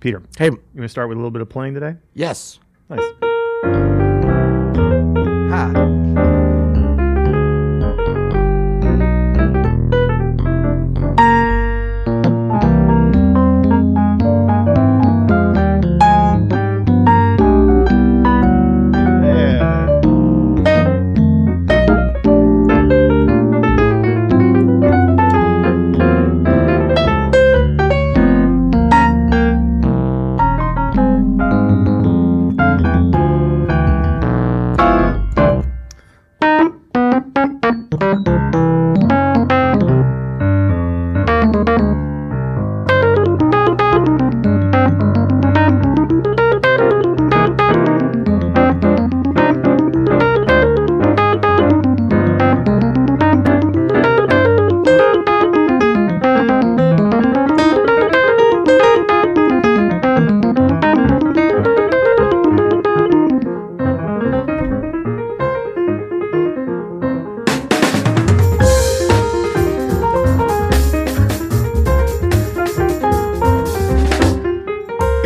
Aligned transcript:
Peter, 0.00 0.22
Hey, 0.38 0.46
you 0.46 0.50
want 0.74 0.82
to 0.82 0.88
start 0.88 1.08
with 1.08 1.16
a 1.16 1.20
little 1.20 1.30
bit 1.30 1.42
of 1.42 1.48
playing 1.48 1.74
today? 1.74 1.96
yes. 2.14 2.58
Nice. 2.90 4.07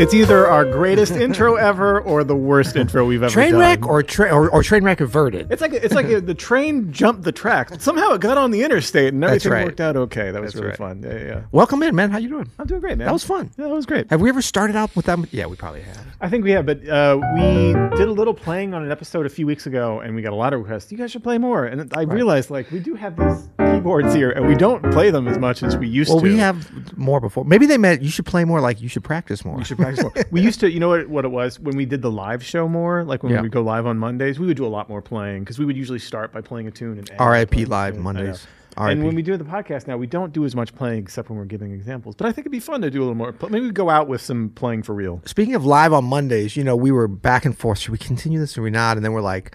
It's 0.02 0.14
either 0.14 0.48
our 0.48 0.64
greatest 0.64 1.12
intro 1.12 1.54
ever 1.54 2.00
or 2.00 2.24
the 2.24 2.34
worst 2.34 2.74
intro 2.74 3.06
we've 3.06 3.22
ever 3.22 3.32
Train 3.32 3.52
done. 3.52 3.60
wreck 3.60 3.86
or, 3.86 4.02
tra- 4.02 4.32
or 4.34 4.50
or 4.50 4.64
train 4.64 4.82
wreck 4.82 5.00
averted. 5.00 5.52
It's 5.52 5.62
like 5.62 5.72
it's 5.72 5.94
like 5.94 6.26
the 6.26 6.34
train 6.34 6.92
jumped 6.92 7.22
the 7.22 7.30
track. 7.30 7.80
Somehow 7.80 8.10
it 8.10 8.20
got 8.20 8.36
on 8.36 8.50
the 8.50 8.64
interstate 8.64 9.14
and 9.14 9.22
everything 9.22 9.52
right. 9.52 9.64
worked 9.64 9.80
out 9.80 9.96
okay. 9.96 10.32
That 10.32 10.42
was 10.42 10.54
That's 10.54 10.60
really 10.60 10.68
right. 10.70 10.76
fun. 10.76 11.04
Yeah, 11.04 11.24
yeah. 11.24 11.42
Welcome 11.52 11.84
in, 11.84 11.94
man. 11.94 12.10
How 12.10 12.18
you 12.18 12.28
doing? 12.28 12.50
I'm 12.58 12.66
doing 12.66 12.80
great, 12.80 12.98
man. 12.98 13.06
That 13.06 13.12
was 13.12 13.22
fun. 13.22 13.52
Yeah, 13.56 13.68
that 13.68 13.74
was 13.74 13.86
great. 13.86 14.10
Have 14.10 14.20
we 14.20 14.28
ever 14.28 14.42
started 14.42 14.74
out 14.74 14.96
with 14.96 15.06
that? 15.06 15.20
Yeah, 15.32 15.46
we 15.46 15.54
probably 15.54 15.82
have. 15.82 16.04
I 16.20 16.28
think 16.28 16.42
we 16.42 16.50
have, 16.50 16.66
but 16.66 16.86
uh, 16.88 17.18
we 17.34 17.72
did 17.96 18.08
a 18.08 18.12
little 18.12 18.34
playing 18.34 18.74
on 18.74 18.82
an 18.84 18.90
episode 18.90 19.26
a 19.26 19.28
few 19.28 19.46
weeks 19.46 19.66
ago, 19.66 20.00
and 20.00 20.16
we 20.16 20.22
got 20.22 20.32
a 20.32 20.36
lot 20.36 20.52
of 20.52 20.60
requests. 20.60 20.90
You 20.90 20.98
guys 20.98 21.12
should 21.12 21.22
play 21.22 21.38
more. 21.38 21.64
And 21.66 21.92
I 21.96 22.02
realized, 22.02 22.50
like, 22.50 22.70
we 22.72 22.80
do 22.80 22.94
have 22.96 23.16
these 23.16 23.48
keyboards 23.58 24.14
here, 24.14 24.30
and 24.30 24.48
we 24.48 24.54
don't 24.56 24.82
play 24.92 25.10
them 25.10 25.28
as 25.28 25.38
much 25.38 25.62
as 25.62 25.76
we 25.76 25.86
used 25.88 26.10
Well, 26.10 26.20
to. 26.20 26.24
Well, 26.24 26.32
we 26.32 26.38
have 26.38 26.96
more 26.98 27.20
before. 27.20 27.44
Maybe 27.44 27.66
they 27.66 27.78
meant 27.78 28.02
you 28.02 28.10
should 28.10 28.26
play 28.26 28.44
more. 28.44 28.60
Like 28.60 28.80
you 28.80 28.88
should 28.88 29.04
practice 29.04 29.44
more. 29.44 29.56
We 29.56 29.64
should 29.64 29.78
practice 29.78 29.91
we 30.30 30.40
used 30.40 30.60
to, 30.60 30.70
you 30.70 30.80
know 30.80 30.88
what, 30.88 31.08
what 31.08 31.24
it 31.24 31.30
was 31.30 31.58
when 31.60 31.76
we 31.76 31.84
did 31.84 32.02
the 32.02 32.10
live 32.10 32.44
show 32.44 32.68
more, 32.68 33.04
like 33.04 33.22
when 33.22 33.32
Yeah. 33.32 33.38
we 33.38 33.42
would 33.42 33.52
go 33.52 33.62
live 33.62 33.86
on 33.86 33.98
Mondays, 33.98 34.38
we 34.38 34.46
would 34.46 34.56
do 34.56 34.66
a 34.66 34.68
lot 34.68 34.88
more 34.88 35.02
playing 35.02 35.40
because 35.40 35.58
we 35.58 35.64
would 35.64 35.76
usually 35.76 35.98
start 35.98 36.32
by 36.32 36.40
playing 36.40 36.66
a 36.66 36.70
tune 36.70 36.98
and 36.98 37.10
end 37.10 37.20
R.I.P. 37.20 37.64
live 37.66 37.94
tune. 37.94 38.00
I 38.06 38.12
know. 38.12 38.20
Mondays. 38.20 38.46
And 38.76 39.04
when 39.04 39.14
we 39.14 39.20
do 39.20 39.36
the 39.36 39.44
podcast 39.44 39.86
now, 39.86 39.98
we 39.98 40.06
don't 40.06 40.32
do 40.32 40.46
as 40.46 40.56
much 40.56 40.74
playing 40.74 41.00
except 41.02 41.28
when 41.28 41.38
we're 41.38 41.44
giving 41.44 41.72
examples. 41.72 42.14
But 42.14 42.26
I 42.26 42.32
think 42.32 42.44
it'd 42.44 42.52
be 42.52 42.58
fun 42.60 42.80
to 42.80 42.90
do 42.90 43.00
a 43.00 43.04
little 43.04 43.14
more. 43.14 43.34
Maybe 43.50 43.66
we 43.66 43.70
go 43.70 43.90
out 43.90 44.08
with 44.08 44.22
some 44.22 44.48
playing 44.50 44.82
for 44.82 44.94
real. 44.94 45.20
Speaking 45.26 45.54
of 45.54 45.66
live 45.66 45.92
on 45.92 46.04
Mondays, 46.04 46.56
you 46.56 46.64
know, 46.64 46.74
we 46.74 46.90
were 46.90 47.06
back 47.06 47.44
and 47.44 47.56
forth. 47.56 47.80
Should 47.80 47.92
we 47.92 47.98
continue 47.98 48.38
this 48.38 48.56
or 48.56 48.62
we 48.62 48.70
not? 48.70 48.96
And 48.96 49.04
then 49.04 49.12
we're 49.12 49.20
like, 49.20 49.54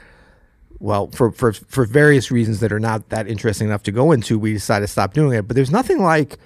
well, 0.80 1.08
for 1.08 1.32
for 1.32 1.52
for 1.54 1.86
various 1.86 2.30
reasons 2.30 2.60
that 2.60 2.72
are 2.72 2.80
not 2.80 3.10
that 3.10 3.28
interesting 3.28 3.68
enough 3.68 3.82
to 3.84 3.92
go 3.92 4.12
into, 4.12 4.38
we 4.38 4.54
decided 4.54 4.86
to 4.86 4.92
stop 4.92 5.14
doing 5.16 5.36
it. 5.36 5.48
But 5.48 5.56
there's 5.56 5.72
nothing 5.72 6.04
like 6.04 6.38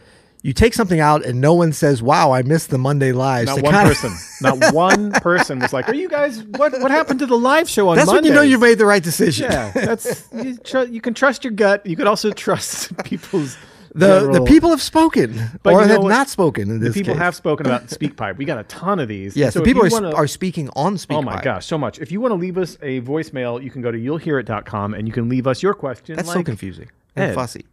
you 0.43 0.53
take 0.53 0.73
something 0.73 0.99
out 0.99 1.23
and 1.25 1.39
no 1.39 1.53
one 1.53 1.71
says, 1.73 2.01
"Wow, 2.01 2.31
I 2.31 2.41
missed 2.41 2.69
the 2.69 2.77
Monday 2.77 3.11
lives." 3.11 3.47
Not 3.47 3.61
one 3.63 3.73
person, 3.73 4.11
not 4.41 4.73
one 4.73 5.11
person 5.11 5.59
was 5.59 5.71
like, 5.73 5.87
"Are 5.89 5.93
you 5.95 6.09
guys? 6.09 6.43
What 6.43 6.71
what 6.81 6.91
happened 6.91 7.19
to 7.19 7.25
the 7.27 7.37
live 7.37 7.69
show 7.69 7.89
on 7.89 7.95
That's 7.97 8.07
when 8.07 8.15
Monday?" 8.17 8.29
you 8.29 8.35
know 8.35 8.41
you 8.41 8.57
made 8.57 8.77
the 8.77 8.85
right 8.85 9.03
decision. 9.03 9.51
Yeah, 9.51 9.71
that's 9.71 10.27
you, 10.33 10.57
tr- 10.63 10.79
you 10.83 11.01
can 11.01 11.13
trust 11.13 11.43
your 11.43 11.51
gut. 11.53 11.85
You 11.85 11.95
could 11.95 12.07
also 12.07 12.31
trust 12.31 12.95
people's 13.03 13.55
The 13.93 14.31
the 14.31 14.41
people 14.45 14.69
have 14.69 14.81
spoken 14.81 15.35
But 15.63 15.73
or 15.73 15.81
you 15.81 15.87
know 15.87 15.93
have 15.95 16.03
what? 16.03 16.09
not 16.09 16.29
spoken 16.29 16.69
in 16.71 16.79
The 16.79 16.91
people 16.91 17.13
case. 17.13 17.21
have 17.21 17.35
spoken 17.35 17.65
about 17.65 17.87
SpeakPipe. 17.87 18.37
We 18.37 18.45
got 18.45 18.57
a 18.57 18.63
ton 18.63 18.99
of 18.99 19.09
these. 19.09 19.35
Yes, 19.35 19.53
So 19.53 19.59
the 19.59 19.65
people 19.65 19.85
are, 19.85 19.89
wanna- 19.91 20.15
are 20.15 20.27
speaking 20.27 20.69
on 20.77 20.95
SpeakPipe. 20.95 21.17
Oh 21.17 21.21
my 21.21 21.41
gosh, 21.41 21.65
so 21.65 21.77
much. 21.77 21.99
If 21.99 22.09
you 22.11 22.21
want 22.21 22.31
to 22.31 22.37
leave 22.39 22.57
us 22.57 22.77
a 22.81 23.01
voicemail, 23.01 23.61
you 23.61 23.69
can 23.69 23.81
go 23.81 23.91
to 23.91 23.97
you'llhearit.com 23.97 24.93
and 24.95 25.07
you 25.07 25.13
can 25.13 25.27
leave 25.29 25.45
us 25.45 25.61
your 25.61 25.73
question. 25.73 26.15
That's 26.15 26.31
so 26.31 26.41
confusing 26.41 26.89
and 27.17 27.31
Ed. 27.31 27.35
fussy. 27.35 27.65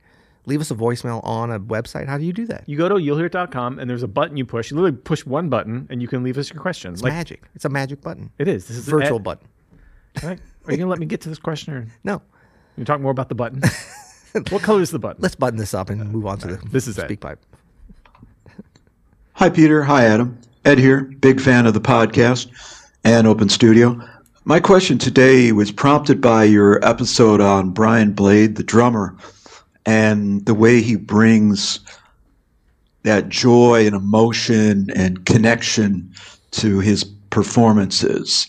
Leave 0.49 0.61
us 0.61 0.71
a 0.71 0.75
voicemail 0.75 1.21
on 1.25 1.51
a 1.53 1.61
website. 1.61 2.07
How 2.09 2.19
do 2.19 2.25
you 2.25 2.33
do 2.33 2.47
that? 2.47 2.65
You 2.67 2.77
go 2.77 2.89
to 2.89 2.97
you'llhearit.com 2.97 3.79
and 3.79 3.89
there's 3.89 4.03
a 4.03 4.09
button 4.09 4.37
you 4.37 4.45
push. 4.47 4.71
You 4.71 4.77
literally 4.79 4.97
push 4.97 5.25
one 5.27 5.49
button 5.49 5.87
and 5.91 6.01
you 6.03 6.09
can 6.09 6.23
leave 6.25 6.39
us 6.39 6.51
your 6.53 6.61
question. 6.61 6.93
It's 6.93 7.03
like 7.03 7.13
magic. 7.13 7.43
It's 7.55 7.65
a 7.65 7.69
magic 7.69 8.01
button. 8.01 8.31
it 8.39 8.49
is. 8.49 8.67
This 8.67 8.79
is 8.79 8.87
the 8.87 8.91
Virtual 8.91 9.19
Ed- 9.19 9.25
button. 9.25 9.47
All 10.23 10.29
right. 10.31 10.41
Are 10.67 10.73
you 10.73 10.79
gonna 10.79 10.91
let 10.91 10.99
me 10.99 11.07
get 11.07 11.21
to 11.23 11.29
this 11.29 11.39
question, 11.39 11.73
or 11.75 11.87
No. 12.03 12.21
you 12.77 12.85
talk 12.85 13.01
more 13.01 13.11
about 13.13 13.29
the 13.29 13.35
button? 13.35 13.63
what 14.51 14.63
color 14.63 14.81
is 14.81 14.91
the 14.91 14.99
button? 14.99 15.23
Let's 15.23 15.35
button 15.35 15.59
this 15.59 15.75
up 15.75 15.91
and 15.91 16.11
move 16.11 16.27
on 16.27 16.39
to 16.39 16.49
the 16.49 16.57
This 16.71 16.87
is 16.89 16.99
Ed. 16.99 17.05
speak 17.05 17.21
pipe. 17.21 17.39
Hi, 19.35 19.49
Peter. 19.51 19.83
Hi, 19.85 20.05
Adam. 20.07 20.39
Ed 20.65 20.79
here, 20.79 21.03
big 21.03 21.41
fan 21.41 21.67
of 21.67 21.75
the 21.75 21.81
podcast 21.81 22.49
and 23.05 23.27
Open 23.27 23.49
Studio. 23.49 24.01
My 24.45 24.61
question 24.61 24.99
today 24.99 25.53
was 25.53 25.71
prompted 25.71 26.21
by 26.21 26.45
your 26.45 26.85
episode 26.85 27.41
on 27.41 27.71
Brian 27.71 28.13
Blade, 28.13 28.57
the 28.57 28.63
drummer, 28.65 29.15
and 29.89 30.45
the 30.45 30.53
way 30.53 30.83
he 30.83 30.97
brings 30.97 31.81
that 33.05 33.31
joy 33.31 33.87
and 33.87 33.97
emotion 33.97 34.91
and 34.95 35.25
connection 35.25 36.13
to 36.51 36.81
his 36.81 37.05
performances. 37.31 38.47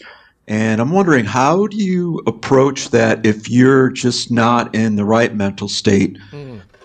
And 0.50 0.82
I'm 0.82 0.92
wondering, 0.92 1.24
how 1.24 1.68
do 1.68 1.78
you 1.78 2.22
approach 2.28 2.90
that 2.90 3.26
if 3.26 3.50
you're 3.50 3.90
just 3.90 4.30
not 4.30 4.76
in 4.76 4.98
the 4.98 5.06
right 5.06 5.34
mental 5.34 5.70
state? 5.70 6.18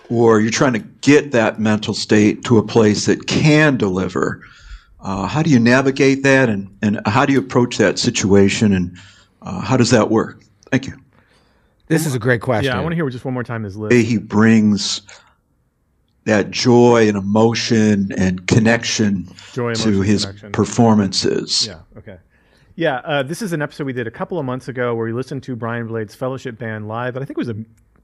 or 0.09 0.39
you're 0.39 0.51
trying 0.51 0.73
to 0.73 0.79
get 1.01 1.31
that 1.31 1.59
mental 1.59 1.93
state 1.93 2.43
to 2.45 2.59
a 2.59 2.63
place 2.63 3.07
that 3.07 3.25
can 3.25 3.75
deliver. 3.75 4.39
Uh, 4.99 5.25
how 5.25 5.41
do 5.41 5.49
you 5.49 5.59
navigate 5.59 6.21
that, 6.21 6.47
and, 6.47 6.69
and 6.83 7.01
how 7.07 7.25
do 7.25 7.33
you 7.33 7.39
approach 7.39 7.77
that 7.77 7.97
situation, 7.97 8.71
and 8.71 8.95
uh, 9.41 9.59
how 9.61 9.75
does 9.75 9.89
that 9.89 10.11
work? 10.11 10.43
Thank 10.71 10.85
you. 10.85 10.93
This 11.87 12.05
is 12.05 12.15
a 12.15 12.19
great 12.19 12.41
question. 12.41 12.71
Yeah, 12.73 12.79
I 12.79 12.81
want 12.81 12.91
to 12.91 12.95
hear 12.95 13.07
just 13.09 13.25
one 13.25 13.33
more 13.33 13.43
time 13.43 13.63
this 13.63 13.75
Way 13.75 13.89
list. 13.89 14.07
he 14.07 14.17
brings 14.17 15.01
that 16.25 16.49
joy 16.49 17.07
and 17.07 17.15
emotion 17.17 18.11
and 18.17 18.47
connection 18.47 19.27
Joy, 19.53 19.73
to 19.75 20.01
his 20.01 20.25
connection. 20.25 20.51
performances. 20.51 21.67
Yeah. 21.67 21.79
Okay. 21.97 22.17
Yeah. 22.75 22.95
Uh, 23.05 23.21
this 23.23 23.41
is 23.43 23.53
an 23.53 23.61
episode 23.61 23.85
we 23.85 23.93
did 23.93 24.07
a 24.07 24.11
couple 24.11 24.39
of 24.39 24.45
months 24.45 24.67
ago 24.67 24.95
where 24.95 25.05
we 25.05 25.13
listened 25.13 25.43
to 25.43 25.55
Brian 25.55 25.85
Blade's 25.87 26.15
Fellowship 26.15 26.57
Band 26.57 26.87
live. 26.87 27.15
And 27.15 27.21
I 27.23 27.25
think 27.27 27.37
it 27.37 27.41
was 27.45 27.49
a, 27.49 27.55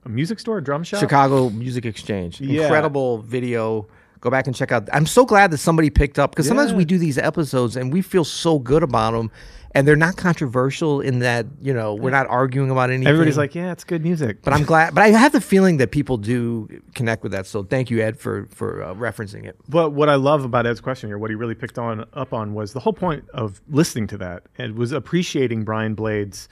a 0.06 0.10
music 0.10 0.40
store, 0.40 0.60
a 0.60 0.64
drum 0.64 0.84
shop. 0.84 1.00
Chicago 1.00 1.50
Music 1.50 1.86
Exchange. 1.86 2.40
Yeah. 2.40 2.64
Incredible 2.64 3.20
video. 3.24 3.88
Go 4.22 4.30
back 4.30 4.46
and 4.48 4.56
check 4.56 4.72
out. 4.72 4.88
I'm 4.94 5.08
so 5.08 5.26
glad 5.26 5.52
that 5.52 5.58
somebody 5.58 5.90
picked 5.90 6.20
up 6.20 6.32
because 6.32 6.48
sometimes 6.48 6.74
we 6.74 6.86
do 6.86 6.98
these 6.98 7.18
episodes 7.18 7.76
and 7.76 7.92
we 7.92 8.02
feel 8.04 8.24
so 8.24 8.60
good 8.60 8.84
about 8.84 9.12
them, 9.14 9.32
and 9.74 9.88
they're 9.88 9.96
not 9.96 10.16
controversial 10.16 11.02
in 11.02 11.20
that 11.20 11.48
you 11.60 11.74
know 11.74 11.96
we're 11.96 12.12
not 12.12 12.28
arguing 12.28 12.70
about 12.70 12.92
anything. 12.92 13.08
Everybody's 13.08 13.38
like, 13.38 13.56
yeah, 13.56 13.72
it's 13.72 13.84
good 13.84 14.04
music. 14.04 14.44
but 14.44 14.54
I'm 14.54 14.64
glad. 14.64 14.94
But 14.94 15.04
I 15.04 15.08
have 15.08 15.32
the 15.32 15.42
feeling 15.42 15.78
that 15.78 15.90
people 15.90 16.18
do 16.18 16.68
connect 16.94 17.24
with 17.24 17.32
that. 17.32 17.48
So 17.48 17.64
thank 17.64 17.90
you, 17.90 18.00
Ed, 18.00 18.20
for 18.20 18.48
for 18.52 18.84
uh, 18.84 18.94
referencing 18.94 19.44
it. 19.46 19.58
But 19.68 19.92
what 19.92 20.08
I 20.08 20.16
love 20.16 20.46
about 20.46 20.68
Ed's 20.68 20.82
question 20.82 21.10
here, 21.10 21.18
what 21.18 21.32
he 21.32 21.36
really 21.36 21.56
picked 21.56 21.80
on 21.80 22.06
up 22.14 22.32
on 22.32 22.54
was 22.54 22.74
the 22.74 22.80
whole 22.80 22.94
point 22.94 23.28
of 23.34 23.60
listening 23.70 24.06
to 24.08 24.18
that 24.20 24.44
and 24.58 24.76
was 24.78 24.92
appreciating 24.92 25.64
Brian 25.64 25.96
Blade's 25.96 26.48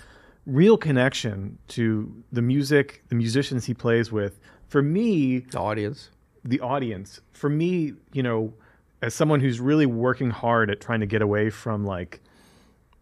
real 0.48 0.76
connection 0.78 1.60
to 1.68 2.12
the 2.32 2.42
music, 2.42 3.04
the 3.10 3.16
musicians 3.16 3.66
he 3.66 3.76
plays 3.76 4.12
with. 4.12 4.40
For 4.68 4.82
me, 4.82 5.40
The 5.52 5.60
audience. 5.60 6.10
The 6.50 6.60
audience, 6.62 7.22
for 7.32 7.50
me, 7.50 7.94
you 8.14 8.24
know, 8.24 8.54
as 9.02 9.14
someone 9.14 9.40
who's 9.40 9.60
really 9.60 9.86
working 9.86 10.30
hard 10.30 10.70
at 10.70 10.82
trying 10.82 11.00
to 11.00 11.06
get 11.06 11.22
away 11.22 11.50
from 11.50 11.86
like 11.86 12.20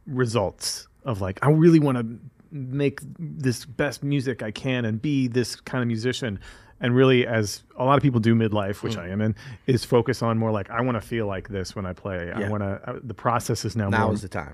results 0.05 0.87
of 1.03 1.21
like, 1.21 1.39
I 1.41 1.49
really 1.49 1.79
want 1.79 1.97
to 1.97 2.05
make 2.51 2.99
this 3.19 3.65
best 3.65 4.03
music 4.03 4.41
I 4.41 4.51
can 4.51 4.85
and 4.85 5.01
be 5.01 5.27
this 5.27 5.55
kind 5.55 5.81
of 5.81 5.87
musician. 5.87 6.39
And 6.79 6.95
really, 6.95 7.25
as 7.25 7.63
a 7.75 7.83
lot 7.83 7.97
of 7.97 8.03
people 8.03 8.19
do 8.19 8.35
midlife, 8.35 8.83
which 8.83 8.97
I 8.97 9.07
am 9.07 9.19
in, 9.19 9.35
is 9.65 9.83
focus 9.83 10.21
on 10.21 10.37
more 10.37 10.51
like 10.51 10.69
I 10.69 10.81
want 10.81 10.95
to 10.95 11.01
feel 11.01 11.25
like 11.25 11.49
this 11.49 11.75
when 11.75 11.87
I 11.87 11.93
play. 11.93 12.31
I 12.31 12.47
want 12.49 12.61
to. 12.61 12.79
Uh, 12.87 12.99
the 13.03 13.15
process 13.15 13.65
is 13.65 13.75
now. 13.75 13.89
Now 13.89 14.05
more, 14.05 14.13
is 14.13 14.21
the 14.21 14.27
time. 14.29 14.53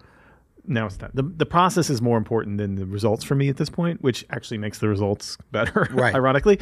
now 0.65 0.85
it's 0.85 0.95
time. 0.95 1.11
The, 1.13 1.23
the 1.23 1.45
process 1.45 1.89
is 1.89 2.01
more 2.01 2.17
important 2.17 2.59
than 2.59 2.75
the 2.75 2.85
results 2.85 3.25
for 3.25 3.35
me 3.35 3.49
at 3.49 3.57
this 3.57 3.69
point, 3.69 4.01
which 4.01 4.23
actually 4.29 4.57
makes 4.59 4.79
the 4.79 4.87
results 4.87 5.37
better, 5.51 5.89
Right. 5.91 6.15
ironically. 6.15 6.61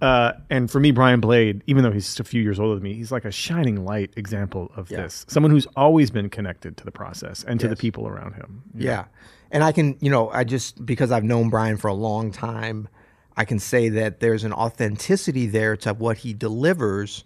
Uh, 0.00 0.32
and 0.48 0.70
for 0.70 0.78
me, 0.78 0.90
Brian 0.92 1.20
Blade, 1.20 1.62
even 1.66 1.82
though 1.82 1.90
he's 1.90 2.04
just 2.04 2.20
a 2.20 2.24
few 2.24 2.40
years 2.42 2.60
older 2.60 2.74
than 2.74 2.82
me, 2.84 2.94
he's 2.94 3.10
like 3.10 3.24
a 3.24 3.32
shining 3.32 3.84
light 3.84 4.12
example 4.16 4.70
of 4.76 4.90
Yeah. 4.90 5.02
this. 5.02 5.24
Someone 5.28 5.50
who's 5.50 5.66
always 5.76 6.10
been 6.10 6.28
connected 6.30 6.76
to 6.76 6.84
the 6.84 6.92
process 6.92 7.42
and 7.44 7.58
to 7.60 7.66
the 7.68 7.76
people 7.76 8.06
around 8.06 8.34
him. 8.34 8.62
Yeah. 8.74 9.06
And 9.50 9.64
I 9.64 9.72
can, 9.72 9.96
you 10.00 10.10
know, 10.10 10.30
I 10.30 10.44
just, 10.44 10.84
because 10.86 11.10
I've 11.10 11.24
known 11.24 11.48
Brian 11.50 11.76
for 11.78 11.88
a 11.88 11.94
long 11.94 12.30
time, 12.30 12.88
I 13.36 13.44
can 13.44 13.58
say 13.58 13.88
that 13.88 14.20
there's 14.20 14.44
an 14.44 14.52
authenticity 14.52 15.46
there 15.46 15.76
to 15.78 15.94
what 15.94 16.18
he 16.18 16.32
delivers 16.32 17.24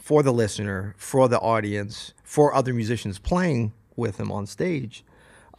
for 0.00 0.22
the 0.22 0.32
listener, 0.32 0.94
for 0.98 1.28
the 1.28 1.38
audience, 1.40 2.12
for 2.22 2.54
other 2.54 2.72
musicians 2.74 3.18
playing 3.18 3.72
with 3.96 4.18
him 4.18 4.30
on 4.30 4.46
stage. 4.46 5.04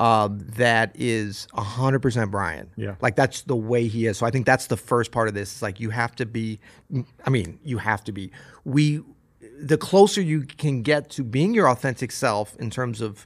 Um, 0.04 0.40
that 0.58 0.92
is 0.96 1.48
100% 1.54 2.30
Brian. 2.30 2.70
Yeah. 2.76 2.96
Like 3.00 3.16
that's 3.16 3.44
the 3.44 3.56
way 3.56 3.88
he 3.88 4.06
is. 4.06 4.18
So 4.18 4.26
I 4.26 4.32
think 4.32 4.46
that's 4.46 4.68
the 4.68 4.76
first 4.76 5.14
part 5.14 5.30
of 5.30 5.34
this. 5.34 5.54
It's 5.54 5.62
like 5.62 5.80
you 5.80 5.92
have 5.92 6.14
to 6.18 6.26
be, 6.26 6.60
I 7.26 7.30
mean, 7.30 7.58
you 7.64 7.78
have 7.78 8.04
to 8.04 8.12
be. 8.12 8.30
We, 8.66 9.02
the 9.58 9.78
closer 9.78 10.20
you 10.20 10.42
can 10.42 10.82
get 10.82 11.10
to 11.12 11.24
being 11.24 11.54
your 11.54 11.70
authentic 11.70 12.12
self 12.12 12.54
in 12.58 12.70
terms 12.70 13.00
of 13.00 13.26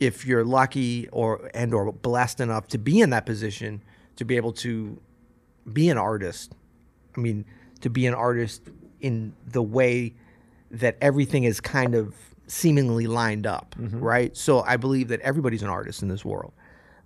if 0.00 0.26
you're 0.26 0.44
lucky 0.44 1.06
or 1.08 1.50
and 1.52 1.74
or 1.74 1.92
blessed 1.92 2.40
enough 2.40 2.66
to 2.68 2.78
be 2.78 3.00
in 3.00 3.10
that 3.10 3.26
position 3.26 3.82
to 4.16 4.24
be 4.24 4.36
able 4.36 4.52
to 4.52 5.00
be 5.72 5.88
an 5.88 5.96
artist 5.96 6.52
i 7.16 7.20
mean 7.20 7.44
to 7.80 7.88
be 7.88 8.06
an 8.06 8.12
artist 8.12 8.62
in 9.00 9.32
the 9.46 9.62
way 9.62 10.14
that 10.70 10.96
everything 11.00 11.44
is 11.44 11.60
kind 11.60 11.94
of 11.94 12.14
seemingly 12.46 13.06
lined 13.06 13.46
up 13.46 13.74
right 13.78 14.36
so 14.36 14.60
i 14.62 14.76
believe 14.76 15.08
that 15.08 15.20
everybody's 15.20 15.62
an 15.62 15.68
artist 15.68 16.02
in 16.02 16.08
this 16.08 16.24
world 16.24 16.52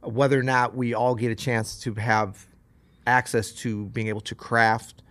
whether 0.02 0.38
or 0.38 0.42
not 0.42 0.74
we 0.74 0.94
all 0.94 1.14
get 1.14 1.30
a 1.30 1.34
chance 1.34 1.78
to 1.78 1.94
have 1.94 2.46
access 3.06 3.52
to 3.52 3.86
being 3.86 4.08
able 4.08 4.20
to 4.20 4.34
craft 4.34 5.02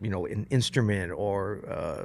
you 0.00 0.08
know, 0.08 0.24
an 0.26 0.46
instrument 0.50 1.12
or 1.12 1.62
uh, 1.68 2.04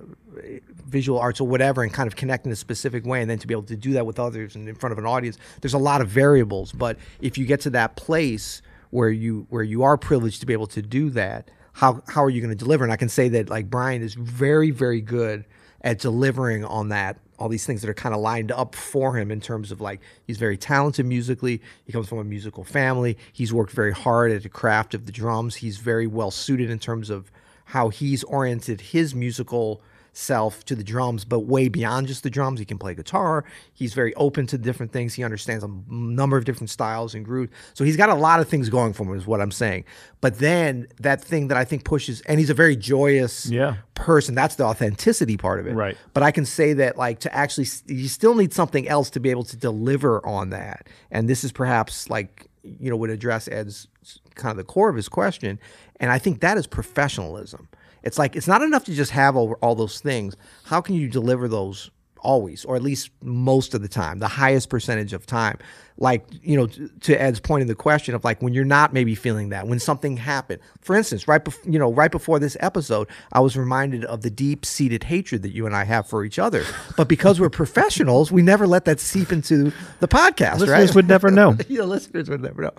visual 0.86 1.18
arts 1.18 1.40
or 1.40 1.48
whatever, 1.48 1.82
and 1.82 1.94
kind 1.94 2.08
of 2.08 2.16
connect 2.16 2.46
in 2.46 2.52
a 2.52 2.56
specific 2.56 3.06
way, 3.06 3.22
and 3.22 3.30
then 3.30 3.40
to 3.40 3.48
be 3.48 3.54
able 3.54 3.64
to 3.64 3.78
do 3.78 3.94
that 3.94 4.06
with 4.06 4.20
others 4.20 4.56
and 4.56 4.68
in 4.68 4.76
front 4.76 4.92
of 4.92 5.00
an 5.00 5.06
audience. 5.06 5.38
There's 5.62 5.74
a 5.74 5.80
lot 5.80 6.02
of 6.02 6.10
variables, 6.10 6.74
but 6.74 6.98
if 7.22 7.38
you 7.38 7.46
get 7.46 7.62
to 7.62 7.70
that 7.72 7.96
place 7.96 8.62
where 8.90 9.10
you 9.10 9.48
where 9.50 9.64
you 9.64 9.84
are 9.84 9.98
privileged 9.98 10.42
to 10.42 10.46
be 10.46 10.54
able 10.54 10.68
to 10.68 10.82
do 10.82 11.10
that, 11.12 11.50
how 11.74 12.02
how 12.08 12.24
are 12.24 12.30
you 12.30 12.42
going 12.42 12.56
to 12.56 12.64
deliver? 12.64 12.84
And 12.84 12.92
I 12.92 12.98
can 12.98 13.10
say 13.10 13.30
that 13.30 13.50
like 13.50 13.70
Brian 13.70 14.02
is 14.02 14.14
very 14.14 14.72
very 14.72 15.02
good 15.02 15.46
at 15.82 16.00
delivering 16.00 16.66
on 16.66 16.90
that 16.90 17.18
all 17.38 17.50
these 17.50 17.66
things 17.66 17.82
that 17.82 17.90
are 17.90 17.94
kind 17.96 18.16
of 18.16 18.22
lined 18.22 18.52
up 18.52 18.76
for 18.76 19.18
him 19.18 19.32
in 19.32 19.42
terms 19.42 19.72
of 19.72 19.82
like 19.82 20.00
he's 20.26 20.38
very 20.38 20.58
talented 20.58 21.06
musically 21.06 21.62
he 21.86 21.92
comes 21.92 22.08
from 22.08 22.20
a 22.20 22.24
musical 22.24 22.64
family 22.64 23.18
he's 23.34 23.54
worked 23.54 23.72
very 23.72 23.92
hard 23.92 24.32
at 24.32 24.44
the 24.44 24.50
craft 24.50 24.94
of 24.94 25.06
the 25.06 25.12
drums 25.12 25.56
he's 25.56 25.78
very 25.78 26.08
well 26.08 26.32
suited 26.32 26.70
in 26.70 26.80
terms 26.80 27.10
of 27.10 27.32
how 27.66 27.90
he's 27.90 28.24
oriented 28.26 28.80
his 28.80 29.14
musical 29.16 29.82
self 30.18 30.64
to 30.64 30.76
the 30.76 30.84
drums, 30.84 31.26
but 31.26 31.42
way 31.42 31.68
beyond 31.68 32.08
just 32.08 32.24
the 32.24 32.30
drums. 32.30 32.58
He 32.60 32.66
can 32.66 32.78
play 32.78 32.96
guitar. 32.96 33.44
He's 33.74 33.94
very 33.94 34.14
open 34.16 34.48
to 34.48 34.58
different 34.58 34.94
things. 34.94 35.14
He 35.14 35.24
understands 35.26 35.64
a 35.64 35.70
number 35.90 36.38
of 36.38 36.46
different 36.46 36.70
styles 36.70 37.14
and 37.14 37.26
grooves. 37.26 37.52
So 37.74 37.84
he's 37.84 37.98
got 37.98 38.08
a 38.10 38.16
lot 38.16 38.40
of 38.40 38.48
things 38.48 38.70
going 38.70 38.94
for 38.94 39.04
him, 39.04 39.14
is 39.14 39.28
what 39.28 39.42
I'm 39.42 39.52
saying. 39.52 39.84
But 40.22 40.40
then 40.40 40.88
that 41.02 41.22
thing 41.22 41.50
that 41.50 41.58
I 41.58 41.66
think 41.66 41.84
pushes, 41.84 42.22
and 42.22 42.40
he's 42.40 42.50
a 42.50 42.54
very 42.54 42.78
joyous 42.78 43.46
Yeah. 43.48 43.76
person. 43.94 44.36
That's 44.36 44.56
the 44.56 44.64
authenticity 44.64 45.36
part 45.36 45.60
of 45.60 45.68
it. 45.68 45.74
Right. 45.74 45.98
But 46.14 46.24
I 46.24 46.32
can 46.32 46.46
say 46.46 46.72
that, 46.74 46.98
like, 46.98 47.20
to 47.20 47.36
actually, 47.36 47.68
you 47.88 48.08
still 48.08 48.36
need 48.36 48.54
something 48.54 48.88
else 48.88 49.10
to 49.12 49.20
be 49.20 49.30
able 49.32 49.44
to 49.44 49.58
deliver 49.58 50.26
on 50.26 50.50
that. 50.52 50.88
And 51.12 51.30
this 51.30 51.44
is 51.44 51.52
perhaps 51.52 52.10
like, 52.10 52.48
you 52.64 52.90
know, 52.90 52.96
would 52.96 53.10
address 53.10 53.50
Ed's 53.50 53.88
kind 54.36 54.52
of 54.52 54.58
the 54.58 54.64
core 54.64 54.90
of 54.90 54.96
his 54.96 55.10
question. 55.10 55.60
And 56.00 56.10
I 56.10 56.20
think 56.20 56.40
that 56.40 56.58
is 56.58 56.68
professionalism. 56.68 57.68
It's 58.06 58.18
like, 58.19 58.36
it's 58.36 58.48
not 58.48 58.62
enough 58.62 58.86
to 58.86 58.94
just 58.94 59.12
have 59.12 59.36
all, 59.36 59.54
all 59.62 59.75
those 59.75 60.00
things. 60.00 60.36
How 60.66 60.80
can 60.80 60.96
you 60.96 61.10
deliver 61.10 61.48
those 61.48 61.90
always, 62.25 62.66
or 62.66 62.75
at 62.75 62.81
least 62.81 63.12
most 63.22 63.74
of 63.74 63.81
the 63.81 63.88
time, 63.88 64.19
the 64.19 64.28
highest 64.28 64.69
percentage 64.69 65.13
of 65.13 65.25
time? 65.25 65.57
Like, 65.98 66.25
you 66.42 66.57
know, 66.57 66.68
t- 66.68 66.90
to 67.02 67.22
Ed's 67.22 67.40
point 67.40 67.62
in 67.62 67.68
the 67.68 67.75
question 67.75 68.16
of 68.16 68.25
like 68.25 68.42
when 68.42 68.54
you're 68.54 68.66
not 68.66 68.92
maybe 68.92 69.16
feeling 69.16 69.50
that, 69.50 69.68
when 69.68 69.80
something 69.80 70.18
happened. 70.18 70.62
For 70.81 70.96
instance, 70.96 71.28
right 71.28 71.44
before, 71.44 71.72
you 71.72 71.80
know, 71.80 71.94
right 71.94 72.12
before 72.12 72.38
this 72.38 72.57
episode, 72.60 73.07
I 73.31 73.40
was 73.40 73.56
reminded 73.56 74.04
of 74.06 74.22
the 74.22 74.30
deep 74.30 74.66
seated 74.66 75.06
hatred 75.06 75.44
that 75.44 75.54
you 75.54 75.66
and 75.66 75.75
I 75.75 75.86
have 75.86 76.07
for 76.07 76.25
each 76.25 76.38
other. 76.38 76.66
But 76.98 77.07
because 77.07 77.40
we're 77.40 77.50
professionals, 77.50 78.31
we 78.31 78.42
never 78.42 78.68
let 78.68 78.86
that 78.86 79.00
seep 79.00 79.31
into 79.31 79.72
the 80.00 80.07
podcast, 80.07 80.40
right? 80.40 80.60
Listeners 80.60 80.90
right? 80.90 80.96
would 80.96 81.07
never 81.07 81.31
know. 81.31 81.57
yeah, 81.69 81.84
listeners 81.84 82.30
would 82.30 82.42
never 82.42 82.63
know. 82.63 82.74